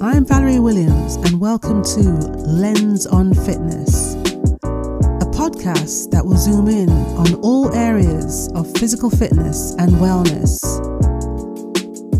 [0.00, 6.88] I'm Valerie Williams, and welcome to Lens on Fitness, a podcast that will zoom in
[6.88, 10.62] on all areas of physical fitness and wellness.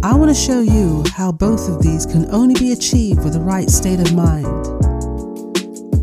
[0.02, 3.40] I want to show you how both of these can only be achieved with the
[3.40, 4.46] right state of mind.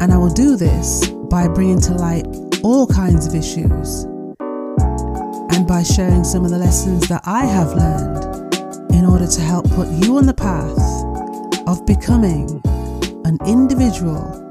[0.02, 2.26] And I will do this by bringing to light
[2.64, 4.06] all kinds of issues
[4.40, 9.70] and by sharing some of the lessons that I have learned in order to help
[9.72, 10.85] put you on the path
[11.68, 12.62] of becoming
[13.26, 14.48] an individual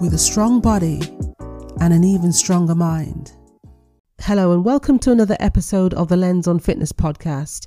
[0.00, 0.98] with a strong body
[1.80, 3.32] and an even stronger mind.
[4.20, 7.66] Hello, and welcome to another episode of the Lens on Fitness podcast.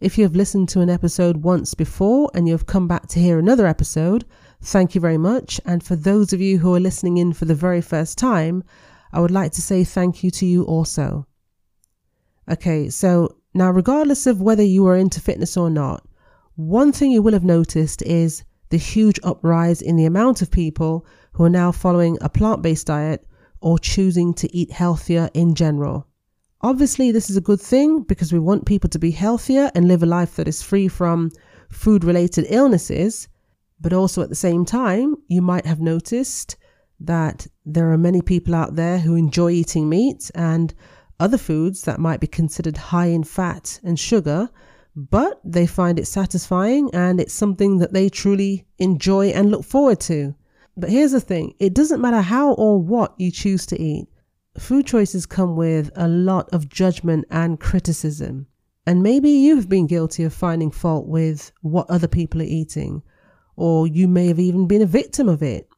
[0.00, 3.20] If you have listened to an episode once before and you have come back to
[3.20, 4.24] hear another episode,
[4.62, 5.60] thank you very much.
[5.66, 8.64] And for those of you who are listening in for the very first time,
[9.12, 11.26] I would like to say thank you to you also.
[12.50, 16.07] Okay, so now, regardless of whether you are into fitness or not,
[16.58, 21.06] one thing you will have noticed is the huge uprise in the amount of people
[21.34, 23.24] who are now following a plant based diet
[23.60, 26.08] or choosing to eat healthier in general.
[26.60, 30.02] Obviously, this is a good thing because we want people to be healthier and live
[30.02, 31.30] a life that is free from
[31.70, 33.28] food related illnesses.
[33.80, 36.56] But also at the same time, you might have noticed
[36.98, 40.74] that there are many people out there who enjoy eating meat and
[41.20, 44.50] other foods that might be considered high in fat and sugar
[44.98, 50.00] but they find it satisfying and it's something that they truly enjoy and look forward
[50.00, 50.34] to.
[50.76, 54.08] But here's the thing it doesn't matter how or what you choose to eat,
[54.58, 58.48] food choices come with a lot of judgment and criticism.
[58.86, 63.02] And maybe you've been guilty of finding fault with what other people are eating,
[63.54, 65.68] or you may have even been a victim of it.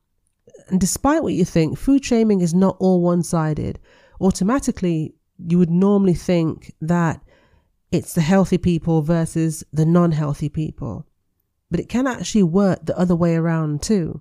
[0.68, 3.80] And despite what you think, food shaming is not all one sided.
[4.20, 5.14] Automatically,
[5.46, 7.20] you would normally think that
[7.92, 11.06] it's the healthy people versus the non healthy people.
[11.70, 14.20] But it can actually work the other way around too.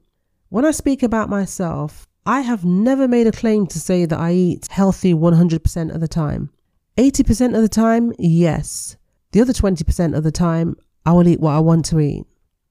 [0.50, 4.33] When I speak about myself, I have never made a claim to say that I
[4.33, 6.49] eat healthy 100% of the time.
[6.98, 8.98] 80% of the time, yes.
[9.32, 12.26] The other 20% of the time, I will eat what I want to eat.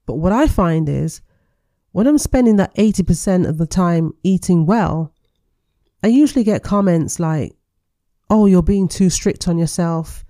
[0.07, 1.23] But what I find is
[1.93, 5.13] when I'm spending that 80% of the time eating well,
[6.03, 7.57] I usually get comments like,
[8.31, 10.25] oh, you're being too strict on yourself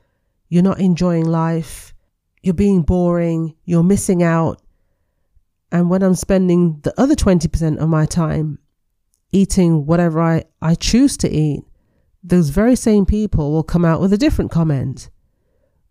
[0.48, 1.94] you're not enjoying life,
[2.42, 4.62] you're being boring, you're missing out.
[5.70, 8.58] And when I'm spending the other 20% of my time
[9.32, 11.62] eating whatever I, I choose to eat,
[12.22, 15.10] those very same people will come out with a different comment.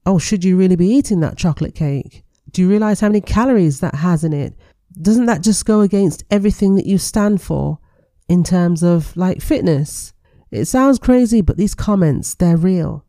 [0.06, 2.24] Oh, should you really be eating that chocolate cake?
[2.52, 4.54] Do you realize how many calories that has in it?
[5.00, 7.80] Doesn't that just go against everything that you stand for
[8.28, 10.14] in terms of like fitness?
[10.50, 13.06] It sounds crazy, but these comments, they're real.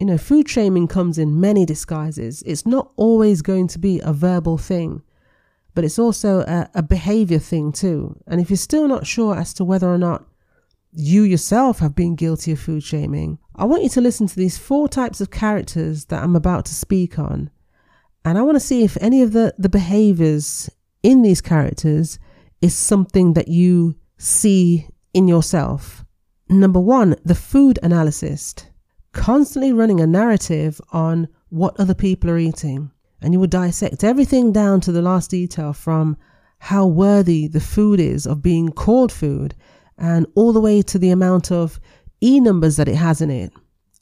[0.00, 2.42] You know, food shaming comes in many disguises.
[2.42, 5.02] It's not always going to be a verbal thing,
[5.74, 8.20] but it's also a, a behavior thing too.
[8.26, 10.24] And if you're still not sure as to whether or not
[10.92, 14.58] you yourself have been guilty of food shaming, I want you to listen to these
[14.58, 17.50] four types of characters that I'm about to speak on.
[18.24, 20.70] And I want to see if any of the, the behaviors
[21.02, 22.18] in these characters
[22.60, 26.04] is something that you see in yourself.
[26.48, 28.68] Number one, the food analyst
[29.14, 32.90] constantly running a narrative on what other people are eating.
[33.22, 36.18] And you will dissect everything down to the last detail from
[36.58, 39.54] how worthy the food is of being called food
[39.96, 41.80] and all the way to the amount of
[42.20, 43.52] E numbers that it has in it.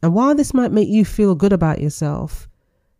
[0.02, 2.48] And while this might make you feel good about yourself,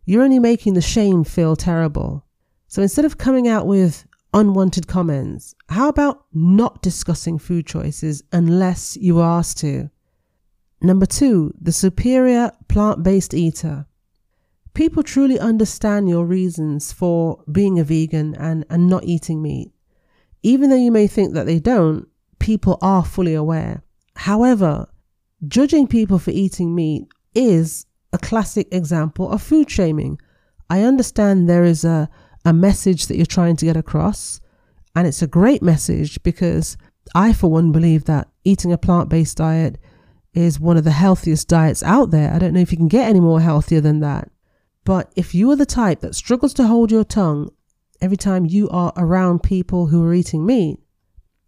[0.05, 2.25] you're only making the shame feel terrible.
[2.69, 8.97] So instead of coming out with unwanted comments, how about not discussing food choices unless
[8.97, 9.91] you are asked to?
[10.82, 13.87] Number two, the superior plant based eater.
[14.75, 19.71] People truly understand your reasons for being a vegan and, and not eating meat.
[20.42, 22.09] Even though you may think that they don't,
[22.41, 23.84] people are fully aware.
[24.16, 24.88] However,
[25.47, 30.19] judging people for eating meat is a classic example of food shaming.
[30.69, 32.09] I understand there is a,
[32.45, 34.41] a message that you're trying to get across,
[34.97, 36.77] and it's a great message because
[37.15, 39.78] I, for one, believe that eating a plant based diet
[40.34, 42.33] is one of the healthiest diets out there.
[42.33, 44.31] I don't know if you can get any more healthier than that.
[44.84, 47.51] But if you are the type that struggles to hold your tongue
[48.01, 50.79] every time you are around people who are eating meat,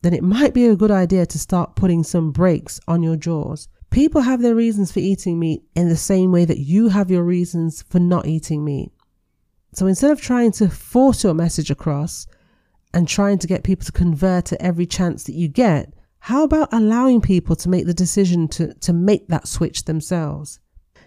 [0.02, 3.68] then it might be a good idea to start putting some brakes on your jaws.
[3.90, 7.24] People have their reasons for eating meat in the same way that you have your
[7.24, 8.92] reasons for not eating meat.
[9.72, 12.26] So instead of trying to force your message across
[12.92, 15.92] and trying to get people to convert at every chance that you get,
[16.24, 20.58] how about allowing people to make the decision to, to make that switch themselves?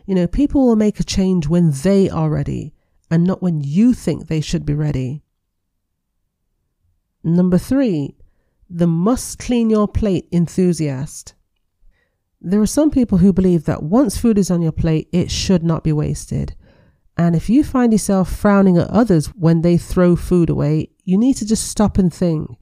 [0.06, 2.75] You know, people will make a change when they are ready
[3.10, 5.24] and not when you think they should be ready.
[7.24, 8.16] Number three,
[8.69, 11.34] the must clean your plate enthusiast.
[12.40, 15.64] There are some people who believe that once food is on your plate, it should
[15.64, 16.54] not be wasted.
[17.18, 21.38] And if you find yourself frowning at others when they throw food away, you need
[21.38, 22.56] to just stop and think.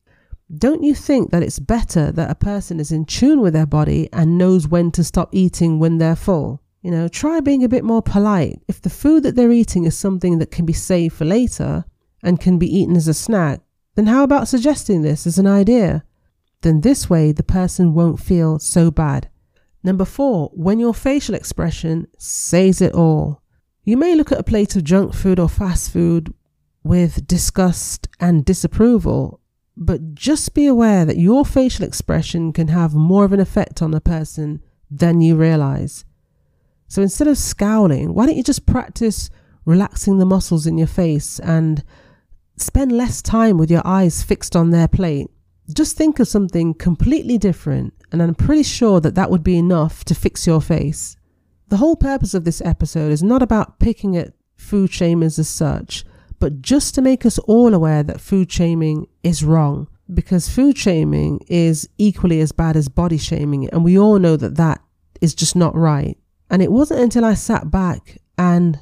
[0.56, 4.10] Don't you think that it's better that a person is in tune with their body
[4.14, 6.62] and knows when to stop eating when they're full?
[6.84, 8.62] You know, try being a bit more polite.
[8.68, 11.84] If the food that they're eating is something that can be saved for later
[12.22, 13.62] and can be eaten as a snack,
[13.96, 16.04] then how about suggesting this as an idea?
[16.62, 19.30] Then this way the person won't feel so bad.
[19.84, 23.42] Number four, when your facial expression says it all.
[23.84, 26.34] You may look at a plate of junk food or fast food
[26.84, 29.40] with disgust and disapproval,
[29.78, 33.94] but just be aware that your facial expression can have more of an effect on
[33.94, 36.06] a person than you realize.
[36.88, 39.30] So instead of scowling, why don't you just practice
[39.66, 41.84] relaxing the muscles in your face and
[42.58, 45.28] spend less time with your eyes fixed on their plate?
[45.74, 50.06] Just think of something completely different, and I'm pretty sure that that would be enough
[50.06, 51.18] to fix your face.
[51.70, 56.06] The whole purpose of this episode is not about picking at food shamers as such,
[56.40, 59.88] but just to make us all aware that food shaming is wrong.
[60.14, 64.56] Because food shaming is equally as bad as body shaming, and we all know that
[64.56, 64.82] that
[65.22, 66.18] is just not right.
[66.50, 68.80] And it wasn't until I sat back and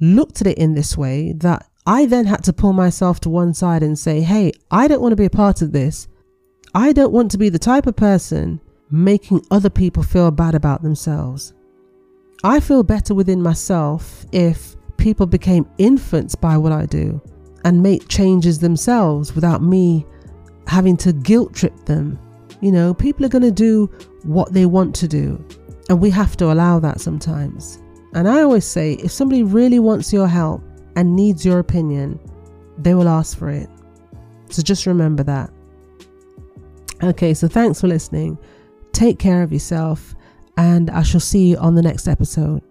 [0.00, 3.54] looked at it in this way that I then had to pull myself to one
[3.54, 6.08] side and say, hey, I don't want to be a part of this.
[6.74, 8.60] I don't want to be the type of person
[8.90, 11.52] making other people feel bad about themselves.
[12.44, 17.20] I feel better within myself if people became influenced by what I do
[17.64, 20.06] and make changes themselves without me
[20.66, 22.18] having to guilt trip them.
[22.60, 23.86] You know, people are going to do
[24.24, 25.42] what they want to do.
[25.88, 27.80] And we have to allow that sometimes.
[28.12, 30.62] And I always say if somebody really wants your help
[30.96, 32.20] and needs your opinion,
[32.76, 33.68] they will ask for it.
[34.50, 35.50] So just remember that.
[37.02, 38.38] Okay, so thanks for listening.
[38.92, 40.14] Take care of yourself,
[40.56, 42.62] and I shall see you on the next episode.